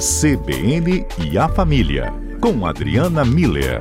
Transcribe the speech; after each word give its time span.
CBN 0.00 1.04
e 1.18 1.36
a 1.36 1.48
Família, 1.48 2.12
com 2.40 2.64
Adriana 2.64 3.24
Miller. 3.24 3.80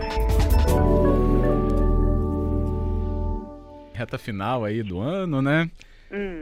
Reta 3.94 4.18
final 4.18 4.66
aí 4.66 4.82
do 4.82 5.00
ano, 5.00 5.44
né? 5.44 5.70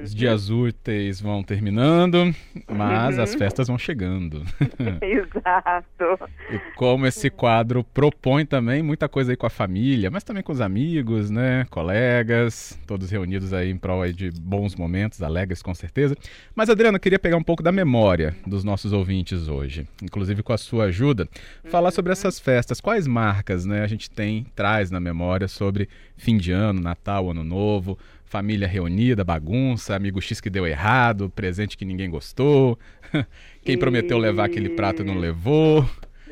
Os 0.03 0.13
dias 0.13 0.49
úteis 0.49 1.19
vão 1.19 1.43
terminando, 1.43 2.33
mas 2.69 3.17
uhum. 3.17 3.23
as 3.23 3.33
festas 3.33 3.67
vão 3.67 3.77
chegando. 3.77 4.43
Exato. 5.01 6.29
e 6.51 6.59
como 6.75 7.07
esse 7.07 7.29
quadro 7.29 7.83
propõe 7.83 8.45
também 8.45 8.83
muita 8.83 9.09
coisa 9.09 9.31
aí 9.31 9.35
com 9.35 9.47
a 9.47 9.49
família, 9.49 10.11
mas 10.11 10.23
também 10.23 10.43
com 10.43 10.51
os 10.51 10.61
amigos, 10.61 11.29
né? 11.29 11.65
Colegas, 11.69 12.79
todos 12.85 13.09
reunidos 13.09 13.53
aí 13.53 13.71
em 13.71 13.77
prol 13.77 14.03
aí 14.03 14.13
de 14.13 14.29
bons 14.31 14.75
momentos, 14.75 15.23
alegres 15.23 15.61
com 15.61 15.73
certeza. 15.73 16.15
Mas, 16.55 16.69
Adriana, 16.69 16.99
queria 16.99 17.19
pegar 17.19 17.37
um 17.37 17.43
pouco 17.43 17.63
da 17.63 17.71
memória 17.71 18.35
dos 18.45 18.63
nossos 18.63 18.93
ouvintes 18.93 19.47
hoje, 19.47 19.87
inclusive 20.01 20.43
com 20.43 20.53
a 20.53 20.57
sua 20.57 20.85
ajuda, 20.85 21.27
falar 21.65 21.91
sobre 21.91 22.09
uhum. 22.09 22.13
essas 22.13 22.39
festas. 22.39 22.79
Quais 22.79 23.07
marcas 23.07 23.65
né, 23.65 23.81
a 23.81 23.87
gente 23.87 24.09
tem, 24.09 24.45
traz 24.55 24.91
na 24.91 24.99
memória 24.99 25.47
sobre 25.47 25.89
fim 26.15 26.37
de 26.37 26.51
ano, 26.51 26.79
Natal, 26.79 27.31
Ano 27.31 27.43
Novo, 27.43 27.97
família 28.35 28.67
reunida, 28.67 29.23
bagunça, 29.23 29.95
amigo 29.95 30.19
X 30.19 30.41
que 30.41 30.49
deu 30.49 30.67
errado, 30.67 31.29
presente 31.29 31.77
que 31.77 31.85
ninguém 31.85 32.09
gostou, 32.09 32.77
quem 33.63 33.77
prometeu 33.77 34.17
levar 34.17 34.43
aquele 34.43 34.71
prato 34.71 35.05
não 35.05 35.17
levou. 35.17 35.79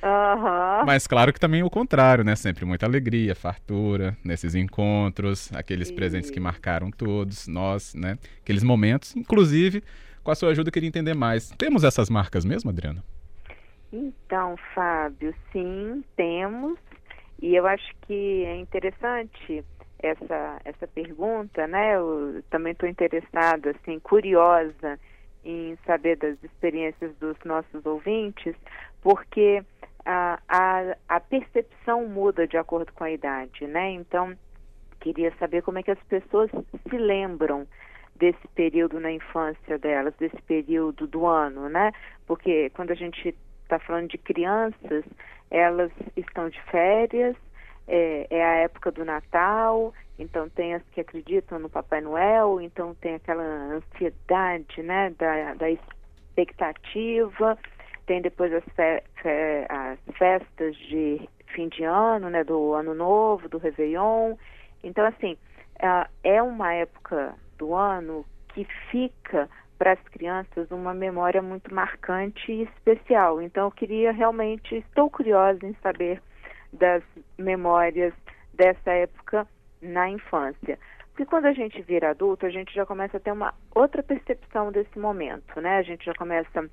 Uhum. 0.03 0.85
Mas 0.85 1.07
claro 1.07 1.31
que 1.31 1.39
também 1.39 1.63
o 1.63 1.69
contrário, 1.69 2.21
né? 2.21 2.35
Sempre 2.35 2.65
muita 2.65 2.85
alegria, 2.85 3.33
fartura 3.33 4.17
nesses 4.21 4.53
encontros, 4.53 5.49
aqueles 5.53 5.89
presentes 5.91 6.29
que 6.29 6.41
marcaram 6.41 6.91
todos, 6.91 7.47
nós, 7.47 7.95
né? 7.95 8.17
Aqueles 8.41 8.63
momentos, 8.63 9.15
inclusive, 9.15 9.81
com 10.25 10.31
a 10.31 10.35
sua 10.35 10.49
ajuda 10.49 10.67
eu 10.67 10.73
queria 10.73 10.89
entender 10.89 11.13
mais. 11.13 11.51
Temos 11.51 11.85
essas 11.85 12.09
marcas 12.09 12.43
mesmo, 12.43 12.69
Adriana? 12.69 13.01
Então, 13.93 14.57
Fábio, 14.75 15.33
sim, 15.53 16.03
temos. 16.17 16.77
E 17.41 17.55
eu 17.55 17.65
acho 17.65 17.93
que 18.05 18.43
é 18.43 18.57
interessante 18.57 19.63
essa, 20.03 20.59
essa 20.65 20.87
pergunta, 20.87 21.65
né? 21.65 21.95
Eu 21.95 22.43
também 22.49 22.73
estou 22.73 22.87
interessada, 22.87 23.71
assim, 23.71 23.99
curiosa 23.99 24.99
em 25.43 25.77
saber 25.85 26.17
das 26.17 26.41
experiências 26.43 27.15
dos 27.17 27.37
nossos 27.43 27.85
ouvintes, 27.85 28.55
porque 29.01 29.63
a, 30.05 30.39
a, 30.47 30.95
a 31.07 31.19
percepção 31.19 32.07
muda 32.07 32.47
de 32.47 32.57
acordo 32.57 32.91
com 32.93 33.03
a 33.03 33.11
idade, 33.11 33.65
né? 33.65 33.91
Então, 33.91 34.37
queria 34.99 35.33
saber 35.39 35.61
como 35.61 35.79
é 35.79 35.83
que 35.83 35.91
as 35.91 36.03
pessoas 36.03 36.49
se 36.89 36.97
lembram 36.97 37.65
desse 38.15 38.47
período 38.49 38.99
na 38.99 39.11
infância 39.11 39.77
delas, 39.79 40.13
desse 40.19 40.41
período 40.43 41.07
do 41.07 41.25
ano, 41.25 41.69
né? 41.69 41.91
Porque 42.27 42.69
quando 42.71 42.91
a 42.91 42.95
gente 42.95 43.35
está 43.63 43.79
falando 43.79 44.09
de 44.09 44.17
crianças, 44.17 45.03
elas 45.49 45.91
estão 46.15 46.49
de 46.49 46.61
férias, 46.63 47.35
é, 47.87 48.27
é, 48.29 48.43
a 48.43 48.55
época 48.55 48.91
do 48.91 49.03
Natal, 49.03 49.93
então 50.17 50.49
tem 50.49 50.73
as 50.73 50.83
que 50.91 51.01
acreditam 51.01 51.59
no 51.59 51.69
Papai 51.69 52.01
Noel, 52.01 52.61
então 52.61 52.95
tem 52.95 53.15
aquela 53.15 53.43
ansiedade, 53.43 54.81
né, 54.81 55.09
da, 55.17 55.53
da 55.55 55.69
expectativa, 55.69 57.57
tem 58.05 58.21
depois 58.21 58.53
as, 58.53 58.63
fe, 58.75 59.03
fe, 59.21 59.65
as 59.69 59.99
festas 60.17 60.75
de 60.75 61.27
fim 61.47 61.67
de 61.69 61.83
ano, 61.83 62.29
né, 62.29 62.43
do 62.43 62.73
Ano 62.73 62.93
Novo, 62.93 63.49
do 63.49 63.57
Réveillon, 63.57 64.35
então 64.83 65.05
assim, 65.05 65.37
é 66.23 66.41
uma 66.41 66.73
época 66.73 67.35
do 67.57 67.73
ano 67.73 68.25
que 68.49 68.65
fica 68.89 69.49
para 69.77 69.93
as 69.93 69.99
crianças 69.99 70.69
uma 70.71 70.93
memória 70.93 71.41
muito 71.41 71.73
marcante 71.73 72.51
e 72.51 72.63
especial. 72.63 73.41
Então 73.41 73.65
eu 73.65 73.71
queria 73.71 74.11
realmente, 74.11 74.75
estou 74.75 75.09
curiosa 75.09 75.65
em 75.65 75.75
saber 75.81 76.21
das 76.73 77.03
memórias 77.37 78.13
dessa 78.53 78.91
época 78.91 79.47
na 79.81 80.09
infância. 80.09 80.77
Porque 81.09 81.25
quando 81.25 81.45
a 81.45 81.53
gente 81.53 81.81
vira 81.81 82.09
adulto, 82.09 82.45
a 82.45 82.49
gente 82.49 82.73
já 82.73 82.85
começa 82.85 83.17
a 83.17 83.19
ter 83.19 83.31
uma 83.31 83.53
outra 83.75 84.01
percepção 84.01 84.71
desse 84.71 84.97
momento, 84.97 85.61
né? 85.61 85.77
A 85.77 85.83
gente 85.83 86.05
já 86.05 86.13
começa 86.15 86.69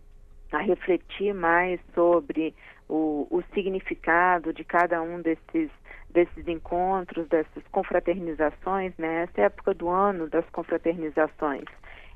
a 0.53 0.59
refletir 0.59 1.34
mais 1.34 1.78
sobre 1.94 2.55
o, 2.89 3.27
o 3.31 3.43
significado 3.55 4.53
de 4.53 4.65
cada 4.65 5.00
um 5.03 5.21
desses 5.21 5.71
desses 6.09 6.49
encontros, 6.49 7.28
dessas 7.28 7.62
confraternizações, 7.71 8.93
né? 8.99 9.22
Essa 9.22 9.43
é 9.43 9.44
a 9.44 9.47
época 9.47 9.75
do 9.75 9.89
ano 9.89 10.28
das 10.28 10.44
confraternizações. 10.50 11.65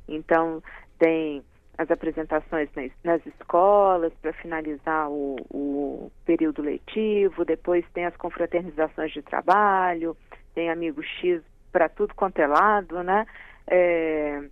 Então, 0.09 0.61
tem 0.99 1.45
as 1.77 1.91
apresentações 1.91 2.69
nas, 2.75 2.91
nas 3.03 3.27
escolas 3.27 4.13
para 4.23 4.33
finalizar 4.35 5.11
o, 5.11 5.37
o, 5.51 6.13
período 6.25 6.63
letivo, 6.63 7.45
depois 7.45 7.85
tem 7.93 8.07
as 8.07 8.17
confraternizações 8.17 9.13
de 9.13 9.23
trabalho, 9.23 10.17
tem 10.55 10.71
amigo 10.71 11.03
X 11.03 11.43
para 11.73 11.89
tudo 11.89 12.15
quanto 12.15 12.39
é 12.39 12.47
lado, 12.47 13.03
né? 13.03 13.27
É, 13.67 14.45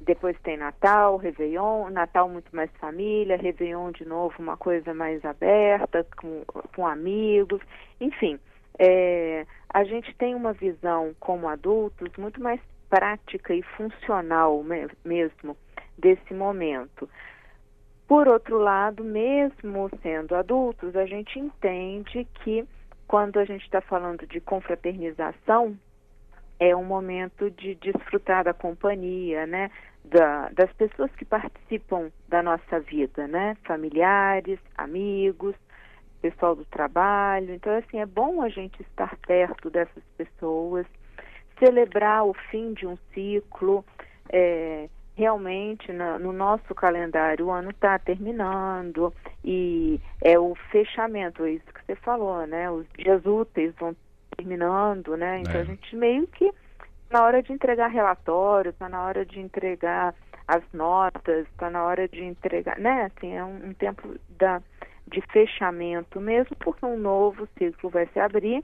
depois 0.00 0.38
tem 0.40 0.58
Natal, 0.58 1.16
Réveillon, 1.16 1.88
Natal 1.88 2.28
muito 2.28 2.54
mais 2.54 2.70
família, 2.72 3.38
Réveillon 3.38 3.92
de 3.92 4.04
novo 4.04 4.34
uma 4.38 4.56
coisa 4.56 4.92
mais 4.92 5.24
aberta, 5.24 6.06
com, 6.16 6.44
com 6.74 6.86
amigos, 6.86 7.60
enfim. 7.98 8.38
É, 8.78 9.46
a 9.72 9.84
gente 9.84 10.14
tem 10.16 10.34
uma 10.34 10.52
visão 10.52 11.14
como 11.18 11.48
adultos 11.48 12.14
muito 12.18 12.42
mais 12.42 12.60
prática 12.90 13.54
e 13.54 13.62
funcional 13.62 14.62
mesmo 15.02 15.56
desse 15.98 16.34
momento. 16.34 17.08
Por 18.06 18.28
outro 18.28 18.58
lado, 18.58 19.02
mesmo 19.02 19.90
sendo 20.02 20.34
adultos, 20.34 20.94
a 20.94 21.06
gente 21.06 21.38
entende 21.38 22.26
que 22.42 22.64
quando 23.08 23.38
a 23.38 23.44
gente 23.44 23.64
está 23.64 23.80
falando 23.80 24.26
de 24.26 24.40
confraternização, 24.40 25.76
é 26.58 26.74
um 26.74 26.84
momento 26.84 27.50
de 27.50 27.74
desfrutar 27.76 28.44
da 28.44 28.54
companhia, 28.54 29.46
né? 29.46 29.70
Da, 30.04 30.48
das 30.50 30.72
pessoas 30.74 31.10
que 31.16 31.24
participam 31.24 32.10
da 32.28 32.42
nossa 32.42 32.80
vida, 32.80 33.26
né? 33.26 33.56
Familiares, 33.64 34.58
amigos, 34.76 35.54
pessoal 36.20 36.54
do 36.54 36.64
trabalho. 36.64 37.52
Então, 37.54 37.76
assim, 37.76 37.98
é 37.98 38.06
bom 38.06 38.40
a 38.42 38.48
gente 38.48 38.80
estar 38.82 39.16
perto 39.26 39.68
dessas 39.70 40.02
pessoas, 40.16 40.86
celebrar 41.58 42.24
o 42.24 42.34
fim 42.50 42.72
de 42.72 42.86
um 42.86 42.96
ciclo, 43.12 43.84
é, 44.30 44.88
realmente 45.16 45.92
na, 45.92 46.18
no 46.18 46.32
nosso 46.32 46.74
calendário 46.74 47.46
o 47.46 47.50
ano 47.50 47.70
está 47.70 47.98
terminando 47.98 49.12
e 49.42 49.98
é 50.22 50.38
o 50.38 50.54
fechamento, 50.70 51.44
é 51.44 51.52
isso 51.52 51.64
que 51.72 51.84
você 51.84 51.96
falou, 51.96 52.46
né? 52.46 52.70
Os 52.70 52.86
dias 52.98 53.24
úteis 53.24 53.74
vão 53.76 53.96
terminando, 54.36 55.16
né? 55.16 55.40
Então 55.40 55.54
é. 55.54 55.60
a 55.60 55.64
gente 55.64 55.96
meio 55.96 56.26
que 56.26 56.52
na 57.10 57.22
hora 57.24 57.42
de 57.42 57.52
entregar 57.52 57.88
relatórios, 57.88 58.74
está 58.74 58.88
na 58.88 59.02
hora 59.02 59.24
de 59.24 59.40
entregar 59.40 60.14
as 60.46 60.62
notas, 60.72 61.46
está 61.48 61.70
na 61.70 61.82
hora 61.84 62.06
de 62.06 62.22
entregar, 62.22 62.78
né? 62.78 63.10
Assim, 63.10 63.32
é 63.32 63.42
um, 63.42 63.70
um 63.70 63.74
tempo 63.74 64.16
da, 64.30 64.60
de 65.08 65.20
fechamento 65.32 66.20
mesmo, 66.20 66.54
porque 66.56 66.84
um 66.84 66.98
novo 66.98 67.48
ciclo 67.56 67.88
vai 67.88 68.06
se 68.12 68.20
abrir 68.20 68.62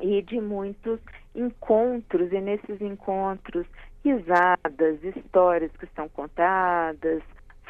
e 0.00 0.22
de 0.22 0.40
muitos 0.40 0.98
encontros, 1.34 2.32
e 2.32 2.40
nesses 2.40 2.80
encontros 2.80 3.66
risadas, 4.04 5.02
histórias 5.02 5.70
que 5.72 5.86
são 5.94 6.08
contadas, 6.08 7.22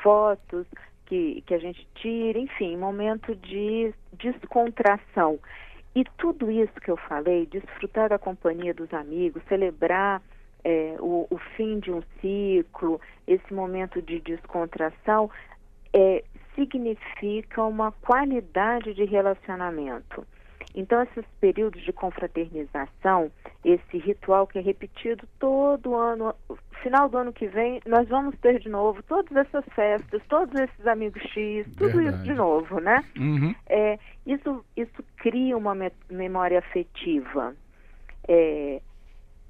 fotos 0.02 0.66
que, 1.06 1.42
que 1.46 1.54
a 1.54 1.58
gente 1.58 1.86
tira, 1.94 2.38
enfim, 2.38 2.76
momento 2.76 3.34
de 3.34 3.92
descontração. 4.14 5.38
E 5.94 6.04
tudo 6.16 6.50
isso 6.50 6.72
que 6.80 6.90
eu 6.90 6.96
falei, 6.96 7.46
desfrutar 7.46 8.08
da 8.08 8.18
companhia 8.18 8.72
dos 8.72 8.92
amigos, 8.94 9.42
celebrar 9.46 10.22
é, 10.64 10.96
o, 11.00 11.26
o, 11.28 11.38
fim 11.56 11.80
de 11.80 11.90
um 11.90 12.02
ciclo, 12.20 13.00
esse 13.26 13.52
momento 13.52 14.00
de 14.00 14.20
descontração, 14.20 15.30
é, 15.92 16.24
significa 16.54 17.62
uma 17.62 17.92
qualidade 17.92 18.94
de 18.94 19.04
relacionamento. 19.04 20.26
Então, 20.74 21.02
esses 21.02 21.24
períodos 21.40 21.82
de 21.82 21.92
confraternização, 21.92 23.30
esse 23.64 23.98
ritual 23.98 24.46
que 24.46 24.58
é 24.58 24.62
repetido 24.62 25.26
todo 25.38 25.94
ano, 25.94 26.34
final 26.82 27.08
do 27.08 27.18
ano 27.18 27.32
que 27.32 27.46
vem, 27.46 27.80
nós 27.86 28.08
vamos 28.08 28.38
ter 28.38 28.58
de 28.58 28.68
novo 28.68 29.02
todas 29.02 29.36
essas 29.36 29.64
festas, 29.74 30.22
todos 30.28 30.58
esses 30.58 30.86
amigos 30.86 31.22
X, 31.30 31.66
tudo 31.76 31.98
Verdade. 31.98 32.16
isso 32.16 32.24
de 32.24 32.34
novo, 32.34 32.80
né? 32.80 33.04
Uhum. 33.18 33.54
É, 33.66 33.98
isso, 34.26 34.64
isso 34.76 35.04
cria 35.16 35.56
uma 35.56 35.74
me 35.74 35.92
memória 36.10 36.58
afetiva. 36.58 37.54
É, 38.26 38.80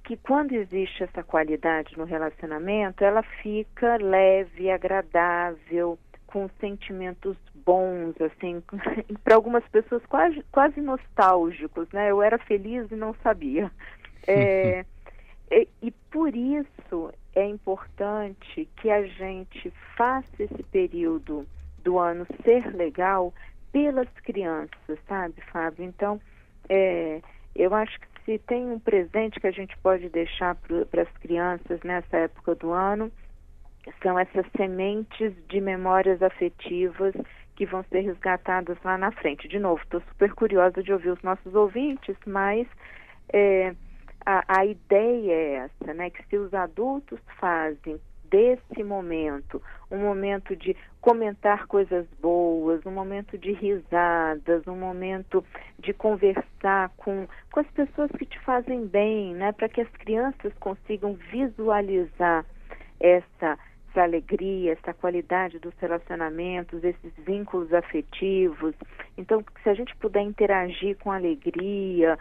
que 0.04 0.16
quando 0.16 0.52
existe 0.52 1.04
essa 1.04 1.22
qualidade 1.22 1.96
no 1.96 2.04
relacionamento, 2.04 3.04
ela 3.04 3.22
fica 3.22 3.96
leve, 3.96 4.68
agradável, 4.70 5.96
com 6.26 6.48
sentimentos 6.60 7.36
bons, 7.64 8.14
assim, 8.20 8.62
para 9.24 9.34
algumas 9.34 9.66
pessoas 9.68 10.04
quase, 10.06 10.44
quase 10.50 10.80
nostálgicos, 10.80 11.88
né? 11.92 12.10
Eu 12.10 12.22
era 12.22 12.38
feliz 12.38 12.90
e 12.90 12.96
não 12.96 13.14
sabia. 13.22 13.70
É, 14.24 14.84
e, 15.50 15.68
e 15.82 15.90
por 15.90 16.32
isso 16.32 17.12
é 17.34 17.44
importante 17.44 18.68
que 18.76 18.88
a 18.88 19.04
gente 19.04 19.72
faça 19.96 20.40
esse 20.40 20.62
período 20.70 21.44
do 21.82 21.98
ano 21.98 22.24
ser 22.44 22.72
legal 22.72 23.34
pelas 23.72 24.08
crianças, 24.22 24.98
sabe, 25.08 25.34
Fábio? 25.52 25.84
Então, 25.84 26.20
é, 26.68 27.20
eu 27.56 27.74
acho 27.74 27.98
que 27.98 28.06
se 28.24 28.38
tem 28.38 28.64
um 28.70 28.78
presente 28.78 29.40
que 29.40 29.46
a 29.46 29.50
gente 29.50 29.76
pode 29.78 30.08
deixar 30.08 30.54
para 30.54 31.02
as 31.02 31.18
crianças 31.18 31.80
nessa 31.82 32.18
época 32.18 32.54
do 32.54 32.70
ano, 32.70 33.10
são 34.02 34.18
essas 34.18 34.46
sementes 34.56 35.34
de 35.48 35.60
memórias 35.60 36.22
afetivas 36.22 37.14
que 37.56 37.66
vão 37.66 37.84
ser 37.84 38.00
resgatadas 38.00 38.78
lá 38.84 38.96
na 38.96 39.12
frente. 39.12 39.48
De 39.48 39.58
novo, 39.58 39.82
estou 39.82 40.00
super 40.08 40.32
curiosa 40.34 40.82
de 40.82 40.92
ouvir 40.92 41.10
os 41.10 41.22
nossos 41.22 41.54
ouvintes, 41.54 42.16
mas 42.26 42.66
é, 43.32 43.74
a, 44.24 44.60
a 44.60 44.64
ideia 44.64 45.32
é 45.32 45.54
essa, 45.54 45.94
né? 45.94 46.10
Que 46.10 46.24
se 46.26 46.36
os 46.36 46.52
adultos 46.54 47.20
fazem 47.38 48.00
desse 48.32 48.82
momento, 48.82 49.62
um 49.90 49.98
momento 49.98 50.56
de 50.56 50.74
comentar 51.02 51.66
coisas 51.66 52.06
boas, 52.18 52.84
um 52.86 52.90
momento 52.90 53.36
de 53.36 53.52
risadas, 53.52 54.66
um 54.66 54.76
momento 54.76 55.44
de 55.78 55.92
conversar 55.92 56.90
com, 56.96 57.28
com 57.50 57.60
as 57.60 57.70
pessoas 57.72 58.10
que 58.12 58.24
te 58.24 58.38
fazem 58.40 58.86
bem, 58.86 59.34
né? 59.34 59.52
Para 59.52 59.68
que 59.68 59.82
as 59.82 59.90
crianças 59.90 60.52
consigam 60.58 61.12
visualizar 61.30 62.46
essa 62.98 63.58
essa 63.92 64.02
alegria, 64.02 64.72
essa 64.72 64.92
qualidade 64.94 65.58
dos 65.58 65.72
relacionamentos, 65.78 66.82
esses 66.82 67.12
vínculos 67.18 67.72
afetivos. 67.72 68.74
Então, 69.16 69.44
se 69.62 69.68
a 69.68 69.74
gente 69.74 69.94
puder 69.96 70.22
interagir 70.22 70.96
com 70.98 71.12
alegria, 71.12 72.18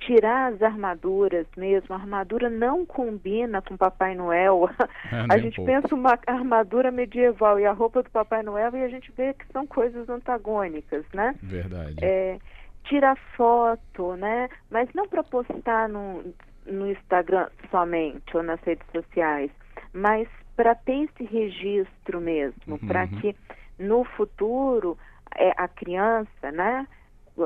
tirar 0.00 0.52
as 0.52 0.60
armaduras 0.60 1.46
mesmo, 1.56 1.94
a 1.94 1.98
armadura 1.98 2.50
não 2.50 2.84
combina 2.84 3.62
com 3.62 3.76
Papai 3.76 4.14
Noel. 4.14 4.68
É, 5.12 5.26
a 5.28 5.36
gente 5.36 5.60
um 5.60 5.64
pensa 5.64 5.94
uma 5.94 6.18
armadura 6.26 6.90
medieval 6.90 7.58
e 7.58 7.66
a 7.66 7.72
roupa 7.72 8.02
do 8.02 8.10
Papai 8.10 8.42
Noel 8.42 8.74
e 8.74 8.82
a 8.82 8.88
gente 8.88 9.12
vê 9.12 9.34
que 9.34 9.44
são 9.52 9.66
coisas 9.66 10.08
antagônicas, 10.08 11.04
né? 11.12 11.34
Verdade. 11.42 11.96
É, 12.02 12.38
tira 12.84 13.14
foto, 13.36 14.16
né? 14.16 14.48
Mas 14.70 14.88
não 14.94 15.06
para 15.06 15.22
postar 15.22 15.88
no, 15.88 16.24
no 16.64 16.90
Instagram 16.90 17.48
somente 17.70 18.36
ou 18.36 18.42
nas 18.42 18.60
redes 18.62 18.86
sociais, 18.90 19.50
mas 19.92 20.28
para 20.62 20.74
ter 20.76 21.10
esse 21.10 21.24
registro 21.24 22.20
mesmo, 22.20 22.78
uhum. 22.80 22.86
para 22.86 23.08
que 23.08 23.34
no 23.76 24.04
futuro 24.04 24.96
é, 25.34 25.50
a 25.56 25.66
criança, 25.66 26.52
né, 26.52 26.86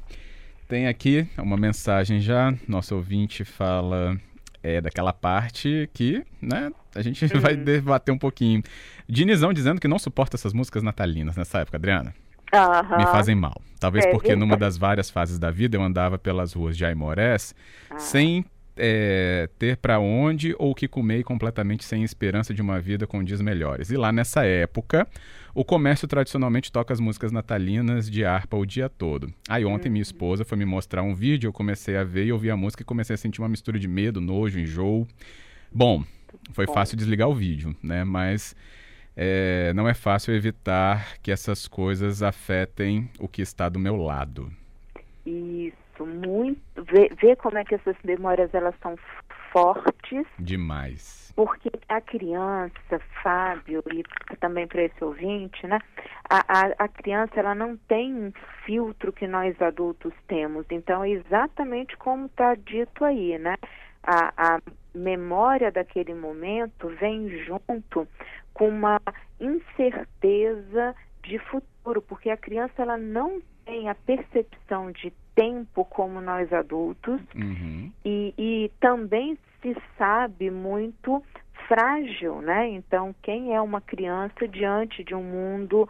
Tem 0.69 0.87
aqui 0.87 1.26
uma 1.38 1.56
mensagem 1.56 2.20
já, 2.20 2.55
nosso 2.69 2.94
ouvinte 2.94 3.43
fala 3.43 4.20
é, 4.62 4.82
daquela 4.82 5.15
parte 5.15 5.88
que, 5.94 6.23
né, 6.43 6.70
a 6.94 7.00
gente 7.00 7.25
uhum. 7.32 7.41
vai 7.41 7.56
debater 7.56 8.15
um 8.15 8.19
pouquinho. 8.19 8.62
Dinizão 9.09 9.50
dizendo 9.50 9.81
que 9.81 9.88
não 9.88 9.99
suporta 9.99 10.37
essas 10.37 10.53
músicas 10.53 10.82
natalinas 10.82 11.38
nessa 11.38 11.61
época, 11.61 11.79
Adriana. 11.79 12.15
Uhum. 12.53 12.99
Me 12.99 13.06
fazem 13.06 13.35
mal. 13.35 13.62
Talvez 13.81 14.05
é, 14.05 14.11
porque 14.11 14.37
numa 14.37 14.59
das 14.59 14.76
várias 14.76 15.09
fases 15.09 15.38
da 15.38 15.50
vida 15.50 15.79
eu 15.79 15.82
andava 15.82 16.19
pelas 16.19 16.53
ruas 16.53 16.76
de 16.76 16.85
Aimorés 16.85 17.55
ah. 17.88 17.99
sem 17.99 18.44
é, 18.78 19.48
ter 19.58 19.76
para 19.76 19.98
onde 19.98 20.54
ou 20.58 20.70
o 20.70 20.75
que 20.75 20.88
comer 20.88 21.25
completamente 21.25 21.84
sem 21.84 22.02
esperança 22.02 22.54
de 22.54 22.62
uma 22.62 22.80
vida 22.80 23.06
com 23.06 23.22
dias 23.22 23.40
melhores. 23.40 23.90
E 23.90 23.96
lá 23.96 24.12
nessa 24.12 24.44
época, 24.44 25.06
o 25.54 25.64
comércio 25.64 26.06
tradicionalmente 26.06 26.70
toca 26.70 26.94
as 26.94 27.00
músicas 27.00 27.32
natalinas 27.32 28.08
de 28.08 28.25
harpa 28.25 28.56
o 28.56 28.64
dia 28.64 28.88
todo. 28.88 29.32
Aí 29.48 29.64
ontem 29.64 29.90
minha 29.90 30.02
esposa 30.02 30.44
foi 30.44 30.56
me 30.56 30.64
mostrar 30.64 31.02
um 31.02 31.14
vídeo, 31.14 31.48
eu 31.48 31.52
comecei 31.52 31.96
a 31.96 32.04
ver 32.04 32.26
e 32.26 32.32
ouvir 32.32 32.50
a 32.50 32.56
música 32.56 32.82
e 32.82 32.86
comecei 32.86 33.14
a 33.14 33.16
sentir 33.16 33.40
uma 33.40 33.48
mistura 33.48 33.78
de 33.78 33.88
medo, 33.88 34.20
nojo, 34.20 34.58
enjoo. 34.58 35.06
Bom, 35.72 36.04
foi 36.52 36.66
fácil 36.66 36.96
desligar 36.96 37.28
o 37.28 37.34
vídeo, 37.34 37.75
né? 37.82 38.04
Mas 38.04 38.54
é, 39.16 39.72
não 39.75 39.88
é 39.88 39.94
fácil 39.94 40.34
evitar 40.34 41.19
que 41.22 41.32
essas 41.32 41.66
coisas 41.66 42.22
afetem 42.22 43.10
o 43.19 43.26
que 43.26 43.42
está 43.42 43.69
do 43.69 43.78
meu 43.78 43.96
lado. 43.96 44.52
Isso 45.26 45.88
muito 46.06 46.61
ver, 46.85 47.15
ver 47.15 47.37
como 47.37 47.59
é 47.59 47.65
que 47.65 47.75
essas 47.75 47.97
memórias 48.05 48.53
elas 48.55 48.75
são 48.81 48.97
fortes. 49.53 50.27
Demais. 50.39 51.33
Porque 51.35 51.71
a 51.89 52.00
criança, 52.00 53.00
Fábio, 53.23 53.83
e 53.93 54.03
também 54.37 54.67
para 54.67 54.83
esse 54.83 55.03
ouvinte, 55.05 55.67
né? 55.67 55.79
A, 56.29 56.39
a, 56.39 56.85
a, 56.85 56.89
criança 56.89 57.33
ela 57.37 57.55
não 57.55 57.77
tem 57.77 58.12
um 58.12 58.33
filtro 58.65 59.12
que 59.12 59.27
nós 59.27 59.61
adultos 59.62 60.12
temos. 60.27 60.67
Então, 60.71 61.05
é 61.05 61.11
exatamente 61.11 61.97
como 61.97 62.27
está 62.27 62.55
dito 62.55 63.05
aí, 63.05 63.39
né? 63.39 63.56
A, 64.03 64.33
a 64.37 64.61
memória 64.95 65.71
daquele 65.71 66.15
momento 66.15 66.89
vem 67.00 67.29
junto 67.45 68.09
com 68.53 68.69
uma 68.69 69.00
incerteza 69.39 70.95
de 71.23 71.39
futuro, 71.39 72.03
porque 72.03 72.31
a 72.31 72.37
criança 72.37 72.83
ela 72.83 72.97
não 72.97 73.41
tem 73.69 73.87
a 73.87 73.94
percepção 73.94 74.91
de 74.91 75.12
tempo 75.35 75.85
como 75.85 76.23
nós 76.23 76.50
adultos 76.55 77.20
uhum. 77.35 77.93
e, 78.03 78.35
e 78.38 78.73
também 78.81 79.38
se 79.61 79.76
sabe 79.99 80.50
muito 80.50 81.23
frágil, 81.69 82.41
né? 82.41 82.67
Então, 82.70 83.15
quem 83.23 83.55
é 83.55 83.61
uma 83.61 83.82
criança 83.82 84.49
diante 84.49 85.05
de 85.05 85.15
um 85.15 85.23
mundo 85.23 85.87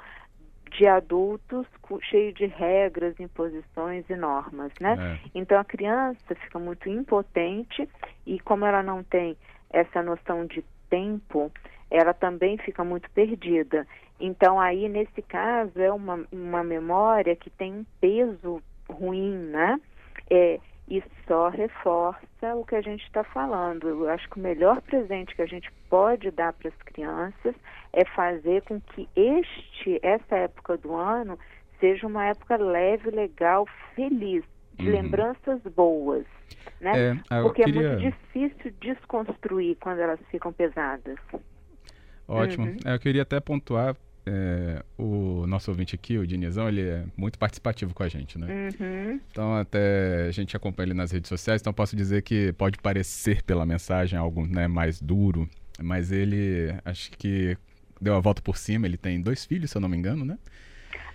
de 0.77 0.89
adultos 0.89 1.67
cheio 2.11 2.33
de 2.35 2.47
regras, 2.47 3.19
imposições 3.21 4.05
e 4.11 4.17
normas, 4.17 4.73
né? 4.81 5.21
É. 5.25 5.31
Então 5.35 5.59
a 5.59 5.65
criança 5.65 6.35
fica 6.35 6.59
muito 6.59 6.89
impotente 6.89 7.89
e 8.27 8.39
como 8.41 8.67
ela 8.67 8.83
não 8.83 9.03
tem 9.05 9.37
essa 9.71 10.03
noção 10.03 10.45
de 10.47 10.63
tempo, 10.91 11.51
ela 11.91 12.13
também 12.13 12.59
fica 12.59 12.85
muito 12.85 13.09
perdida. 13.13 13.87
Então 14.21 14.59
aí 14.59 14.89
nesse 14.89 15.23
caso 15.23 15.81
é 15.81 15.93
uma, 15.93 16.25
uma 16.33 16.65
memória 16.65 17.37
que 17.37 17.51
tem 17.51 17.73
um 17.73 17.87
peso 18.01 18.63
ruim, 18.89 19.35
né? 19.35 19.81
É, 20.31 20.59
e 20.91 21.03
só 21.27 21.49
reforça 21.49 22.55
o 22.55 22.65
que 22.65 22.75
a 22.75 22.81
gente 22.81 23.05
está 23.05 23.23
falando. 23.23 23.89
Eu 23.89 24.09
acho 24.09 24.29
que 24.31 24.39
o 24.39 24.43
melhor 24.43 24.81
presente 24.81 25.35
que 25.35 25.43
a 25.43 25.47
gente 25.47 25.71
pode 25.91 26.31
dar 26.31 26.53
para 26.55 26.69
as 26.69 26.77
crianças 26.77 27.55
é 27.93 28.05
fazer 28.07 28.63
com 28.63 28.81
que 28.81 29.09
este, 29.15 30.01
essa 30.03 30.37
época 30.37 30.79
do 30.79 30.95
ano 30.95 31.39
seja 31.79 32.07
uma 32.07 32.27
época 32.27 32.57
leve, 32.57 33.11
legal, 33.11 33.67
feliz, 33.95 34.43
de 34.75 34.87
uhum. 34.87 34.93
lembranças 34.93 35.61
boas. 35.75 36.25
Né? 36.81 37.21
É, 37.31 37.43
Porque 37.43 37.65
queria... 37.65 37.81
é 37.81 37.97
muito 37.97 38.11
difícil 38.11 38.73
desconstruir 38.81 39.77
quando 39.81 39.99
elas 39.99 40.21
ficam 40.31 40.53
pesadas. 40.53 41.19
Ótimo. 42.27 42.67
Uhum. 42.67 42.77
É, 42.85 42.95
eu 42.95 42.99
queria 42.99 43.23
até 43.23 43.41
pontuar 43.41 43.97
é, 44.31 44.83
o 44.99 45.47
nosso 45.47 45.71
ouvinte 45.71 45.95
aqui, 45.95 46.19
o 46.19 46.27
Dinizão, 46.27 46.69
ele 46.69 46.83
é 46.83 47.05
muito 47.17 47.39
participativo 47.39 47.95
com 47.95 48.03
a 48.03 48.09
gente, 48.09 48.39
né? 48.39 48.71
Uhum. 48.79 49.21
Então, 49.31 49.57
até 49.57 50.27
a 50.29 50.31
gente 50.31 50.55
acompanha 50.57 50.89
ele 50.89 50.95
nas 50.95 51.11
redes 51.11 51.29
sociais, 51.29 51.63
então 51.63 51.73
posso 51.73 51.97
dizer 51.97 52.23
que 52.23 52.53
pode 52.53 52.79
parecer 52.79 53.43
pela 53.43 53.65
mensagem 53.65 54.19
algo 54.19 54.47
né, 54.47 54.69
mais 54.69 55.01
duro, 55.01 55.49
mas 55.81 56.13
ele 56.13 56.75
acho 56.85 57.11
que 57.13 57.57
deu 58.01 58.15
a 58.15 58.21
volta 58.21 58.43
por 58.43 58.57
cima. 58.57 58.87
Ele 58.87 58.97
tem 58.97 59.21
dois 59.21 59.47
filhos, 59.47 59.71
se 59.71 59.77
eu 59.77 59.81
não 59.81 59.89
me 59.89 59.97
engano, 59.97 60.25
né? 60.25 60.37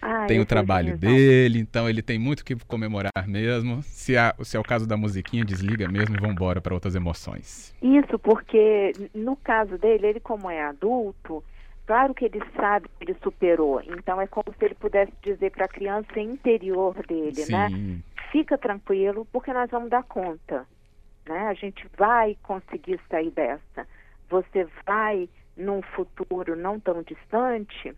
Ah, 0.01 0.25
tem 0.25 0.39
o 0.41 0.46
trabalho 0.46 0.98
dele, 0.98 1.60
então 1.60 1.89
ele 1.89 2.01
tem 2.01 2.20
muito 2.20 2.43
que 2.43 2.55
comemorar 2.67 3.25
mesmo. 3.25 3.82
Se, 3.84 4.17
há, 4.17 4.36
se 4.43 4.58
é 4.58 4.60
o 4.60 4.63
caso 4.63 4.86
da 4.86 4.98
musiquinha, 4.98 5.46
desliga 5.46 5.88
mesmo 5.88 6.15
e 6.15 6.20
vamos 6.20 6.36
embora 6.36 6.60
para 6.60 6.74
outras 6.74 6.93
emoções. 6.93 7.74
Isso, 7.82 8.20
porque 8.20 8.91
no 9.15 9.38
caso 9.38 9.77
dele, 9.77 10.08
ele 10.08 10.20
como 10.20 10.50
é 10.50 10.62
adulto, 10.62 11.41
Claro 11.86 12.13
que 12.13 12.25
ele 12.25 12.42
sabe 12.56 12.88
que 12.98 13.04
ele 13.04 13.18
superou. 13.22 13.82
Então 13.82 14.22
é 14.22 14.28
como 14.28 14.54
se 14.58 14.66
ele 14.66 14.75
pudesse 14.75 15.12
dizer 15.22 15.52
para 15.52 15.66
a 15.66 15.70
criança 15.70 16.20
interior 16.20 16.96
dele, 17.06 17.46
né? 17.50 17.70
Sim. 17.70 17.75
né? 17.75 18.00
Fica 18.32 18.58
tranquilo, 18.58 19.28
porque 19.32 19.54
nós 19.54 19.70
vamos 19.70 19.90
dar 19.90 20.04
conta, 20.04 20.66
né? 21.28 21.48
A 21.48 21.54
gente 21.54 21.86
vai 21.98 22.38
conseguir 22.42 23.00
sair 23.10 23.32
dessa. 23.32 23.88
Você 24.30 24.68
vai 24.86 25.30
num 25.56 25.82
futuro 25.82 26.56
não 26.56 26.80
tão 26.80 27.04
distante 27.04 27.94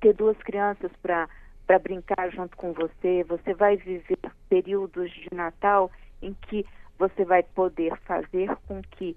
ter 0.00 0.14
duas 0.14 0.36
crianças 0.38 0.90
para 1.02 1.28
para 1.66 1.78
brincar 1.78 2.28
junto 2.32 2.56
com 2.56 2.72
você. 2.72 3.24
Você 3.28 3.54
vai 3.54 3.76
viver 3.76 4.18
períodos 4.48 5.08
de 5.12 5.28
Natal 5.32 5.88
em 6.20 6.34
que 6.34 6.66
você 6.98 7.24
vai 7.24 7.44
poder 7.44 7.96
fazer 7.98 8.56
com 8.66 8.82
que 8.82 9.16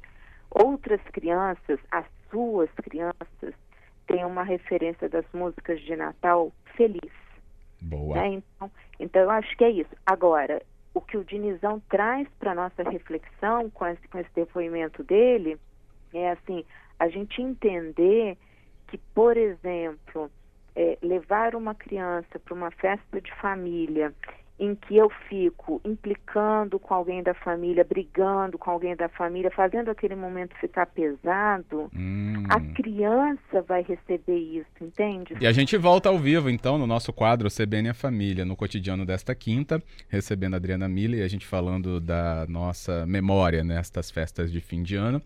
outras 0.51 1.01
crianças, 1.12 1.79
as 1.89 2.05
suas 2.29 2.69
crianças, 2.75 3.55
tem 4.07 4.25
uma 4.25 4.43
referência 4.43 5.10
das 5.10 5.25
músicas 5.33 5.79
de 5.81 5.95
Natal 5.95 6.51
feliz. 6.75 7.12
Boa. 7.81 8.15
Né? 8.15 8.27
Então, 8.27 8.72
então, 9.00 9.22
eu 9.22 9.29
acho 9.29 9.55
que 9.57 9.63
é 9.63 9.69
isso. 9.69 9.89
Agora, 10.05 10.62
o 10.93 11.01
que 11.01 11.17
o 11.17 11.24
Dinizão 11.24 11.81
traz 11.89 12.27
para 12.39 12.55
nossa 12.55 12.83
reflexão 12.83 13.69
com 13.72 13.86
esse, 13.88 14.07
com 14.07 14.19
esse 14.19 14.29
depoimento 14.36 15.03
dele 15.03 15.57
é 16.13 16.31
assim, 16.31 16.63
a 17.00 17.07
gente 17.10 17.41
entender 17.41 18.38
que, 18.88 18.98
por 19.15 19.36
exemplo, 19.36 20.29
é, 20.75 20.98
levar 21.01 21.55
uma 21.55 21.74
criança 21.74 22.39
para 22.39 22.53
uma 22.53 22.72
festa 22.72 23.19
de 23.19 23.33
família 23.36 24.13
em 24.60 24.75
que 24.75 24.95
eu 24.95 25.10
fico 25.27 25.81
implicando 25.83 26.79
com 26.79 26.93
alguém 26.93 27.24
da 27.24 27.33
família, 27.33 27.83
brigando 27.83 28.57
com 28.57 28.69
alguém 28.69 28.95
da 28.95 29.10
família, 29.10 29.50
fazendo 29.50 29.89
aquele 29.89 30.15
momento 30.15 30.55
ficar 30.60 30.86
pesado, 30.86 31.89
hum. 31.95 32.43
a 32.50 32.60
criança 32.74 33.62
vai 33.67 33.81
receber 33.81 34.38
isso, 34.38 34.69
entende? 34.79 35.36
E 35.41 35.48
a 35.48 35.51
gente 35.51 35.75
volta 35.75 36.10
ao 36.10 36.19
vivo, 36.19 36.50
então, 36.50 36.77
no 36.77 36.86
nosso 36.86 37.12
quadro 37.12 37.50
CBN 37.50 37.89
a 37.89 37.93
Família, 37.93 38.45
no 38.45 38.55
cotidiano 38.55 39.05
desta 39.05 39.33
quinta, 39.33 39.81
recebendo 40.07 40.53
a 40.53 40.57
Adriana 40.57 40.88
Miller 40.88 41.22
e 41.22 41.24
a 41.24 41.27
gente 41.27 41.48
falando 41.48 42.00
da 42.00 42.45
nossa 42.48 43.05
memória 43.05 43.63
nestas 43.63 44.12
festas 44.12 44.51
de 44.51 44.62
fim 44.62 44.83
de 44.83 44.95
ano. 44.95 45.22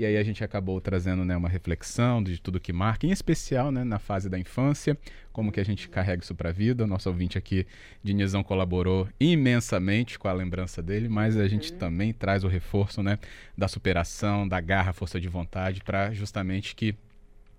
E 0.00 0.06
aí 0.06 0.16
a 0.16 0.22
gente 0.22 0.42
acabou 0.42 0.80
trazendo 0.80 1.26
né, 1.26 1.36
uma 1.36 1.46
reflexão 1.50 2.22
de 2.22 2.40
tudo 2.40 2.58
que 2.58 2.72
marca, 2.72 3.06
em 3.06 3.10
especial 3.10 3.70
né, 3.70 3.84
na 3.84 3.98
fase 3.98 4.30
da 4.30 4.38
infância, 4.38 4.96
como 5.30 5.52
que 5.52 5.60
a 5.60 5.62
gente 5.62 5.90
carrega 5.90 6.22
isso 6.22 6.34
para 6.34 6.48
a 6.48 6.52
vida. 6.52 6.86
Nosso 6.86 7.10
ouvinte 7.10 7.36
aqui, 7.36 7.66
Dinizão, 8.02 8.42
colaborou 8.42 9.06
imensamente 9.20 10.18
com 10.18 10.26
a 10.26 10.32
lembrança 10.32 10.80
dele, 10.80 11.06
mas 11.06 11.36
a 11.36 11.46
gente 11.46 11.70
uhum. 11.72 11.78
também 11.78 12.14
traz 12.14 12.44
o 12.44 12.48
reforço 12.48 13.02
né, 13.02 13.18
da 13.58 13.68
superação, 13.68 14.48
da 14.48 14.58
garra, 14.58 14.94
força 14.94 15.20
de 15.20 15.28
vontade, 15.28 15.82
para 15.84 16.14
justamente 16.14 16.74
que 16.74 16.94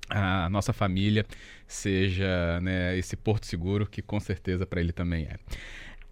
a 0.09 0.49
nossa 0.49 0.73
família 0.73 1.23
seja 1.67 2.59
né, 2.59 2.97
esse 2.97 3.15
porto 3.15 3.45
seguro 3.45 3.85
que 3.85 4.01
com 4.01 4.19
certeza 4.19 4.65
para 4.65 4.81
ele 4.81 4.91
também 4.91 5.25
é. 5.25 5.37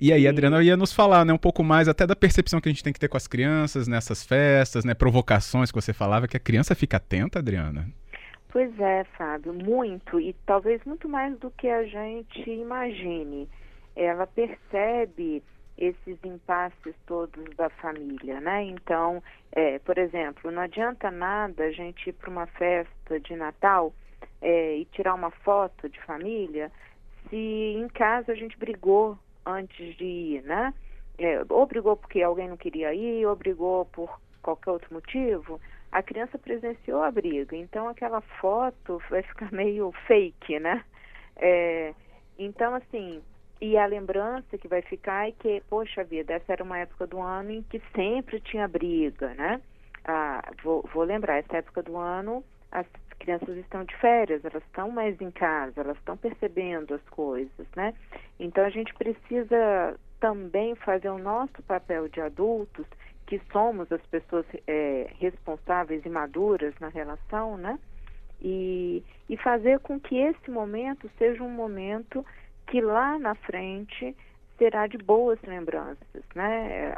E 0.01 0.13
aí, 0.13 0.25
Adriana 0.29 0.63
ia 0.63 0.77
nos 0.77 0.93
falar, 0.93 1.25
né, 1.25 1.33
um 1.33 1.37
pouco 1.37 1.61
mais 1.61 1.89
até 1.89 2.07
da 2.07 2.15
percepção 2.15 2.61
que 2.61 2.69
a 2.69 2.71
gente 2.71 2.81
tem 2.81 2.93
que 2.93 2.99
ter 2.99 3.09
com 3.09 3.17
as 3.17 3.27
crianças 3.27 3.85
nessas 3.85 4.25
festas, 4.25 4.85
né, 4.85 4.93
provocações 4.93 5.71
que 5.71 5.75
você 5.75 5.91
falava, 5.91 6.25
que 6.25 6.37
a 6.37 6.39
criança 6.39 6.73
fica 6.73 6.95
atenta, 6.95 7.39
Adriana. 7.39 7.85
Pois 8.47 8.79
é, 8.79 9.03
Fábio, 9.17 9.53
muito 9.53 10.17
e 10.17 10.33
talvez 10.45 10.81
muito 10.85 11.09
mais 11.09 11.37
do 11.39 11.51
que 11.51 11.67
a 11.67 11.83
gente 11.83 12.49
imagine. 12.49 13.49
Ela 13.93 14.25
percebe 14.25 15.43
esses 15.77 16.17
impasses 16.23 16.95
todos 17.05 17.43
da 17.57 17.69
família, 17.69 18.39
né? 18.39 18.63
Então, 18.63 19.21
é, 19.51 19.79
por 19.79 19.97
exemplo, 19.97 20.49
não 20.49 20.61
adianta 20.61 21.11
nada 21.11 21.65
a 21.65 21.71
gente 21.71 22.09
ir 22.09 22.13
para 22.13 22.29
uma 22.29 22.47
festa 22.47 23.19
de 23.19 23.35
Natal 23.35 23.93
é, 24.41 24.77
e 24.77 24.85
tirar 24.85 25.13
uma 25.13 25.29
foto 25.29 25.89
de 25.89 25.99
família 26.03 26.71
se 27.29 27.35
em 27.35 27.87
casa 27.89 28.31
a 28.31 28.35
gente 28.35 28.57
brigou 28.57 29.17
antes 29.45 29.95
de 29.97 30.05
ir, 30.05 30.43
né? 30.43 30.73
É, 31.17 31.41
ou 31.49 31.65
brigou 31.65 31.97
porque 31.97 32.21
alguém 32.21 32.47
não 32.47 32.57
queria 32.57 32.93
ir, 32.93 33.25
ou 33.25 33.35
brigou 33.35 33.85
por 33.85 34.19
qualquer 34.41 34.71
outro 34.71 34.93
motivo, 34.93 35.59
a 35.91 36.01
criança 36.01 36.37
presenciou 36.37 37.03
a 37.03 37.11
briga. 37.11 37.55
Então 37.55 37.87
aquela 37.87 38.21
foto 38.21 39.01
vai 39.09 39.21
ficar 39.23 39.51
meio 39.53 39.91
fake, 40.07 40.59
né? 40.59 40.83
É, 41.35 41.93
então, 42.37 42.73
assim, 42.75 43.21
e 43.61 43.77
a 43.77 43.85
lembrança 43.85 44.57
que 44.57 44.67
vai 44.67 44.81
ficar 44.81 45.27
é 45.27 45.33
que, 45.33 45.61
poxa 45.69 46.03
vida, 46.03 46.33
essa 46.33 46.53
era 46.53 46.63
uma 46.63 46.77
época 46.77 47.05
do 47.05 47.19
ano 47.19 47.51
em 47.51 47.63
que 47.63 47.81
sempre 47.93 48.39
tinha 48.39 48.67
briga, 48.67 49.33
né? 49.33 49.61
Ah, 50.05 50.41
vou, 50.63 50.87
vou 50.93 51.03
lembrar, 51.03 51.37
essa 51.37 51.57
época 51.57 51.83
do 51.83 51.97
ano 51.97 52.43
as 52.71 52.85
crianças 53.19 53.55
estão 53.57 53.83
de 53.83 53.95
férias, 53.97 54.43
elas 54.43 54.63
estão 54.63 54.89
mais 54.89 55.19
em 55.21 55.29
casa, 55.29 55.81
elas 55.81 55.97
estão 55.97 56.17
percebendo 56.17 56.95
as 56.95 57.09
coisas, 57.09 57.67
né? 57.75 57.93
Então 58.39 58.65
a 58.65 58.69
gente 58.69 58.93
precisa 58.95 59.97
também 60.19 60.75
fazer 60.75 61.09
o 61.09 61.17
nosso 61.17 61.61
papel 61.63 62.07
de 62.07 62.21
adultos, 62.21 62.85
que 63.27 63.39
somos 63.51 63.91
as 63.91 64.01
pessoas 64.07 64.45
é, 64.65 65.11
responsáveis 65.19 66.03
e 66.05 66.09
maduras 66.09 66.73
na 66.79 66.87
relação, 66.87 67.57
né? 67.57 67.77
E, 68.41 69.03
e 69.29 69.37
fazer 69.37 69.79
com 69.79 69.99
que 69.99 70.17
esse 70.17 70.49
momento 70.49 71.09
seja 71.17 71.43
um 71.43 71.51
momento 71.51 72.25
que 72.67 72.81
lá 72.81 73.19
na 73.19 73.35
frente 73.35 74.15
será 74.57 74.87
de 74.87 74.97
boas 74.97 75.39
lembranças, 75.43 76.23
né? 76.35 76.93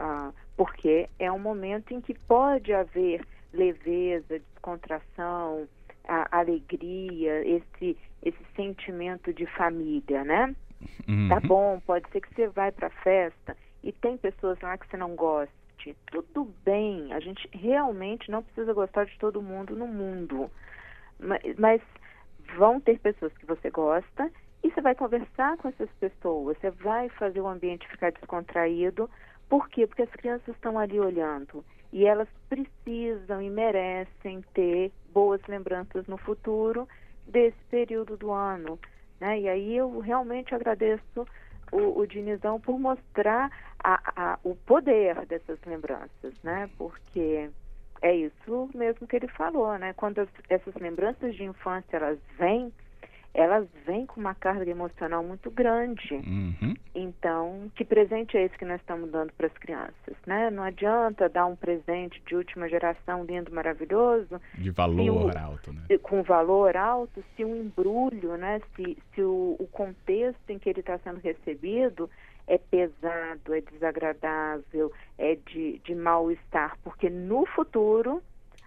Porque 0.55 1.09
é 1.19 1.31
um 1.31 1.39
momento 1.39 1.93
em 1.93 2.01
que 2.01 2.13
pode 2.13 2.73
haver 2.73 3.25
leveza, 3.53 4.39
descontração, 4.39 5.67
a 6.07 6.39
alegria, 6.39 7.45
esse, 7.47 7.97
esse 8.23 8.45
sentimento 8.55 9.33
de 9.33 9.45
família, 9.45 10.23
né? 10.23 10.55
Uhum. 11.07 11.29
Tá 11.29 11.39
bom, 11.39 11.79
pode 11.85 12.09
ser 12.09 12.21
que 12.21 12.33
você 12.33 12.47
vai 12.47 12.71
para 12.71 12.89
festa 12.89 13.55
e 13.83 13.91
tem 13.91 14.17
pessoas 14.17 14.59
lá 14.61 14.77
que 14.77 14.87
você 14.87 14.97
não 14.97 15.15
goste. 15.15 15.51
Tudo 16.11 16.53
bem, 16.63 17.11
a 17.13 17.19
gente 17.19 17.49
realmente 17.53 18.29
não 18.29 18.43
precisa 18.43 18.73
gostar 18.73 19.05
de 19.05 19.17
todo 19.17 19.41
mundo 19.41 19.75
no 19.75 19.87
mundo. 19.87 20.49
Mas, 21.19 21.41
mas 21.57 21.81
vão 22.55 22.79
ter 22.79 22.99
pessoas 22.99 23.35
que 23.37 23.45
você 23.45 23.69
gosta 23.69 24.31
e 24.63 24.69
você 24.69 24.81
vai 24.81 24.93
conversar 24.93 25.57
com 25.57 25.69
essas 25.69 25.89
pessoas, 25.99 26.57
você 26.57 26.69
vai 26.69 27.09
fazer 27.09 27.41
o 27.41 27.47
ambiente 27.47 27.87
ficar 27.87 28.11
descontraído. 28.11 29.09
Por 29.49 29.67
quê? 29.69 29.87
Porque 29.87 30.03
as 30.03 30.11
crianças 30.11 30.55
estão 30.55 30.77
ali 30.77 30.99
olhando 30.99 31.65
e 31.91 32.05
elas 32.05 32.27
precisam 32.47 33.41
e 33.41 33.49
merecem 33.49 34.43
ter 34.53 34.91
boas 35.13 35.41
lembranças 35.47 36.05
no 36.07 36.17
futuro 36.17 36.87
desse 37.27 37.57
período 37.69 38.17
do 38.17 38.31
ano. 38.31 38.79
Né? 39.19 39.41
E 39.41 39.49
aí 39.49 39.77
eu 39.77 39.99
realmente 39.99 40.53
agradeço 40.53 41.27
o, 41.71 41.99
o 41.99 42.07
Dinizão 42.07 42.59
por 42.59 42.79
mostrar 42.79 43.51
a, 43.83 43.99
a, 44.15 44.39
o 44.43 44.55
poder 44.55 45.25
dessas 45.25 45.59
lembranças, 45.65 46.33
né? 46.43 46.69
Porque 46.77 47.49
é 48.01 48.15
isso 48.15 48.69
mesmo 48.75 49.07
que 49.07 49.15
ele 49.15 49.27
falou, 49.29 49.77
né? 49.77 49.93
Quando 49.93 50.19
as, 50.19 50.29
essas 50.49 50.75
lembranças 50.75 51.35
de 51.35 51.43
infância 51.43 51.97
elas 51.97 52.19
vêm, 52.37 52.73
elas 53.33 53.67
vêm 53.85 54.05
com 54.05 54.19
uma 54.19 54.35
carga 54.35 54.69
emocional 54.69 55.23
muito 55.23 55.49
grande. 55.49 56.13
Uhum. 56.13 56.75
Então, 56.93 57.71
que 57.75 57.85
presente 57.85 58.35
é 58.35 58.43
esse 58.43 58.57
que 58.57 58.65
nós 58.65 58.81
estamos 58.81 59.09
dando 59.09 59.31
para 59.33 59.47
as 59.47 59.53
crianças, 59.53 60.15
né? 60.25 60.49
Não 60.49 60.63
adianta 60.63 61.29
dar 61.29 61.45
um 61.45 61.55
presente 61.55 62.21
de 62.25 62.35
última 62.35 62.67
geração 62.67 63.23
lindo, 63.23 63.51
maravilhoso. 63.53 64.41
De 64.55 64.69
valor 64.71 65.33
o, 65.33 65.37
alto, 65.37 65.71
né? 65.71 65.81
Com 66.01 66.23
valor 66.23 66.75
alto, 66.75 67.23
se 67.35 67.45
o 67.45 67.55
embrulho, 67.55 68.35
né? 68.35 68.61
Se, 68.75 68.97
se 69.15 69.21
o, 69.21 69.55
o 69.57 69.67
contexto 69.71 70.49
em 70.49 70.59
que 70.59 70.69
ele 70.69 70.81
está 70.81 70.97
sendo 70.99 71.19
recebido 71.19 72.09
é 72.47 72.57
pesado, 72.57 73.53
é 73.53 73.61
desagradável, 73.61 74.91
é 75.17 75.35
de, 75.35 75.79
de 75.85 75.95
mal-estar, 75.95 76.77
porque 76.83 77.09
no 77.09 77.45
futuro 77.45 78.21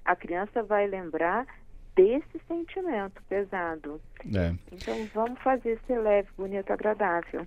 a 0.04 0.16
criança 0.16 0.62
vai 0.62 0.86
lembrar 0.86 1.46
desse 1.94 2.40
sentimento 2.48 3.22
pesado. 3.28 4.00
É. 4.34 4.52
Então 4.72 5.08
vamos 5.14 5.38
fazer 5.40 5.78
ser 5.86 5.98
leve, 5.98 6.28
bonito, 6.36 6.70
agradável. 6.70 7.46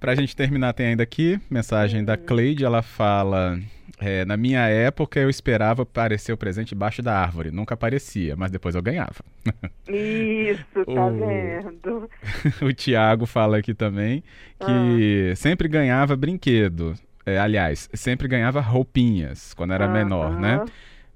Para 0.00 0.12
a 0.12 0.14
gente 0.14 0.36
terminar, 0.36 0.72
tem 0.74 0.86
ainda 0.86 1.02
aqui 1.02 1.40
mensagem 1.50 2.04
da 2.04 2.16
Cleide. 2.16 2.64
Ela 2.64 2.82
fala: 2.82 3.58
é, 3.98 4.24
Na 4.24 4.36
minha 4.36 4.66
época 4.68 5.18
eu 5.18 5.28
esperava 5.28 5.82
aparecer 5.82 6.32
o 6.32 6.36
presente 6.36 6.74
embaixo 6.74 7.02
da 7.02 7.18
árvore. 7.18 7.50
Nunca 7.50 7.74
aparecia, 7.74 8.36
mas 8.36 8.50
depois 8.50 8.76
eu 8.76 8.82
ganhava. 8.82 9.24
Isso, 9.88 10.84
tá 10.84 11.06
o... 11.06 11.18
vendo? 11.18 12.10
o 12.62 12.72
Tiago 12.72 13.26
fala 13.26 13.58
aqui 13.58 13.74
também 13.74 14.22
que 14.60 15.30
ah. 15.32 15.36
sempre 15.36 15.66
ganhava 15.66 16.14
brinquedo. 16.14 16.94
É, 17.26 17.38
aliás, 17.38 17.90
sempre 17.92 18.26
ganhava 18.28 18.60
roupinhas 18.60 19.52
quando 19.52 19.74
era 19.74 19.86
menor, 19.86 20.38
né? 20.38 20.64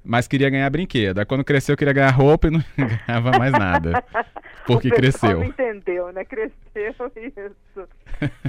Mas 0.05 0.27
queria 0.27 0.51
ganhar 0.51 0.69
brinquedo. 0.71 1.19
Aí 1.19 1.25
quando 1.25 1.45
cresceu, 1.45 1.77
queria 1.77 1.93
ganhar 1.93 2.11
roupa 2.11 2.49
e 2.49 2.51
não 2.51 2.61
ganhava 2.77 3.39
mais 3.39 3.53
nada. 3.53 4.03
Porque 4.67 4.89
o 4.89 4.95
cresceu. 4.95 5.43
Entendeu, 5.43 6.13
né? 6.13 6.25
Cresceu 6.25 6.95
isso. 7.17 7.89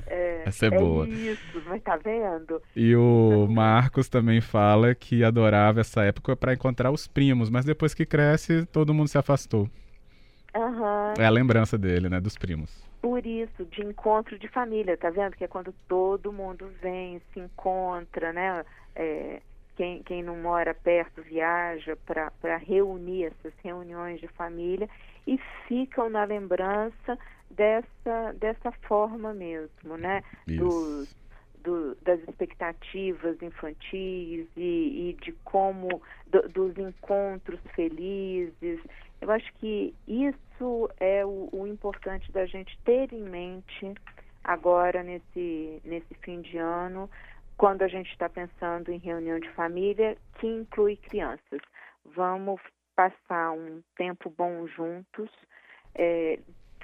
É, 0.07 0.43
Essa 0.45 0.65
é, 0.65 0.67
é 0.67 0.71
boa. 0.71 1.07
Isso, 1.07 1.61
mas 1.65 1.81
tá 1.81 1.97
vendo? 1.97 2.61
E 2.75 2.95
o 2.95 3.47
Marcos 3.49 4.07
também 4.07 4.39
fala 4.39 4.93
que 4.93 5.23
adorava 5.23 5.81
essa 5.81 6.03
época 6.03 6.35
para 6.35 6.53
encontrar 6.53 6.91
os 6.91 7.07
primos, 7.07 7.49
mas 7.49 7.65
depois 7.65 7.93
que 7.93 8.05
cresce, 8.05 8.65
todo 8.67 8.93
mundo 8.93 9.07
se 9.07 9.17
afastou. 9.17 9.67
Uhum. 10.55 11.13
É 11.17 11.25
a 11.25 11.29
lembrança 11.31 11.77
dele, 11.77 12.09
né? 12.09 12.21
Dos 12.21 12.37
primos. 12.37 12.83
Por 13.01 13.25
isso, 13.25 13.65
de 13.65 13.81
encontro 13.81 14.37
de 14.37 14.47
família, 14.47 14.95
tá 14.95 15.09
vendo? 15.09 15.35
Que 15.35 15.43
é 15.43 15.47
quando 15.47 15.73
todo 15.87 16.31
mundo 16.31 16.69
vem, 16.81 17.19
se 17.33 17.39
encontra, 17.39 18.31
né? 18.31 18.63
É, 18.95 19.41
quem, 19.75 20.03
quem 20.03 20.23
não 20.23 20.37
mora 20.37 20.73
perto 20.73 21.21
viaja 21.21 21.95
para 22.05 22.57
reunir 22.57 23.25
essas 23.25 23.53
reuniões 23.63 24.19
de 24.19 24.27
família 24.29 24.89
e 25.25 25.37
ficam 25.67 26.09
na 26.09 26.23
lembrança 26.23 27.17
dessa, 27.49 28.33
dessa 28.39 28.71
forma 28.87 29.33
mesmo, 29.33 29.97
né? 29.97 30.23
Dos, 30.47 31.15
do, 31.63 31.95
das 32.01 32.19
expectativas 32.27 33.41
infantis 33.41 34.47
e, 34.57 35.09
e 35.09 35.17
de 35.21 35.31
como 35.43 36.01
do, 36.27 36.47
dos 36.49 36.77
encontros 36.77 37.59
felizes. 37.73 38.79
Eu 39.21 39.31
acho 39.31 39.51
que 39.53 39.93
isso 40.07 40.89
é 40.99 41.25
o, 41.25 41.49
o 41.51 41.65
importante 41.65 42.31
da 42.31 42.45
gente 42.45 42.77
ter 42.83 43.13
em 43.13 43.23
mente 43.23 43.93
agora 44.43 45.01
nesse, 45.01 45.81
nesse 45.85 46.13
fim 46.15 46.41
de 46.41 46.57
ano 46.57 47.09
quando 47.57 47.81
a 47.83 47.87
gente 47.87 48.09
está 48.11 48.29
pensando 48.29 48.91
em 48.91 48.97
reunião 48.97 49.39
de 49.39 49.49
família 49.49 50.17
que 50.39 50.47
inclui 50.47 50.97
crianças. 50.97 51.59
Vamos 52.15 52.59
passar 52.95 53.51
um 53.51 53.81
tempo 53.95 54.33
bom 54.37 54.67
juntos, 54.67 55.29
é, 55.95 56.39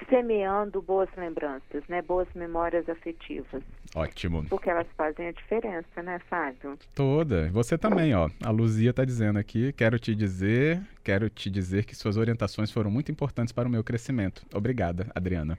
semeando 0.07 0.81
boas 0.81 1.09
lembranças, 1.17 1.83
né? 1.87 2.01
Boas 2.01 2.27
memórias 2.33 2.87
afetivas. 2.87 3.61
Ótimo. 3.95 4.45
Porque 4.49 4.69
elas 4.69 4.87
fazem 4.95 5.27
a 5.27 5.31
diferença, 5.31 6.01
né, 6.01 6.19
Fábio? 6.29 6.77
Toda. 6.95 7.49
Você 7.49 7.77
também, 7.77 8.15
ó. 8.15 8.29
A 8.43 8.49
Luzia 8.49 8.91
está 8.91 9.03
dizendo 9.03 9.37
aqui, 9.37 9.73
quero 9.73 9.99
te 9.99 10.15
dizer, 10.15 10.81
quero 11.03 11.29
te 11.29 11.49
dizer 11.49 11.85
que 11.85 11.95
suas 11.95 12.17
orientações 12.17 12.71
foram 12.71 12.89
muito 12.89 13.11
importantes 13.11 13.51
para 13.51 13.67
o 13.67 13.71
meu 13.71 13.83
crescimento. 13.83 14.45
Obrigada, 14.53 15.07
Adriana. 15.13 15.57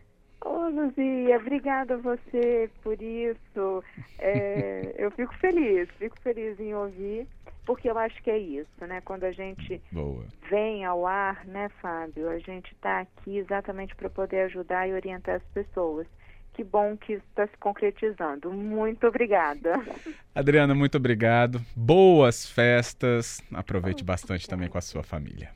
Luzia, 0.84 1.36
obrigada 1.36 1.94
a 1.94 1.98
você 1.98 2.70
por 2.82 3.00
isso. 3.00 3.84
É, 4.18 4.94
eu 4.98 5.10
fico 5.10 5.34
feliz, 5.36 5.88
fico 5.98 6.18
feliz 6.20 6.58
em 6.58 6.74
ouvir 6.74 7.26
porque 7.70 7.88
eu 7.88 7.96
acho 7.96 8.20
que 8.24 8.30
é 8.30 8.36
isso, 8.36 8.84
né? 8.84 9.00
Quando 9.02 9.22
a 9.22 9.30
gente 9.30 9.80
Boa. 9.92 10.24
vem 10.48 10.84
ao 10.84 11.06
ar, 11.06 11.44
né, 11.46 11.68
Fábio, 11.80 12.28
a 12.28 12.38
gente 12.38 12.72
está 12.72 12.98
aqui 13.00 13.38
exatamente 13.38 13.94
para 13.94 14.10
poder 14.10 14.40
ajudar 14.46 14.88
e 14.88 14.92
orientar 14.92 15.36
as 15.36 15.42
pessoas. 15.54 16.04
Que 16.52 16.64
bom 16.64 16.96
que 16.96 17.12
isso 17.12 17.24
está 17.28 17.46
se 17.46 17.56
concretizando. 17.58 18.52
Muito 18.52 19.06
obrigada. 19.06 19.80
Adriana, 20.34 20.74
muito 20.74 20.96
obrigado. 20.96 21.60
Boas 21.76 22.44
festas. 22.44 23.40
Aproveite 23.54 24.02
bastante 24.02 24.48
também 24.48 24.68
com 24.68 24.76
a 24.76 24.82
sua 24.82 25.04
família. 25.04 25.50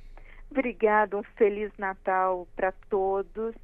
Obrigada, 0.50 1.18
um 1.18 1.22
Feliz 1.36 1.72
Natal 1.76 2.46
para 2.54 2.70
todos 2.88 3.56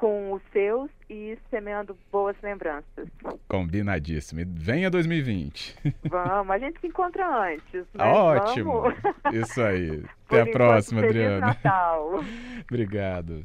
com 0.00 0.32
os 0.32 0.42
seus 0.50 0.90
e 1.10 1.38
semeando 1.50 1.94
boas 2.10 2.34
lembranças. 2.42 3.06
Combinadíssimo. 3.46 4.40
Venha 4.46 4.88
2020. 4.90 5.76
Vamos, 6.08 6.50
a 6.50 6.58
gente 6.58 6.80
se 6.80 6.86
encontra 6.86 7.52
antes. 7.52 7.84
Né? 7.92 8.04
Ótimo. 8.04 8.80
Vamos. 8.80 8.98
Isso 9.30 9.60
aí. 9.60 10.02
Até 10.26 10.40
a 10.40 10.46
próxima, 10.46 11.02
Feliz 11.02 11.16
Adriana. 11.16 11.46
Natal. 11.48 12.24
Obrigado. 12.64 13.44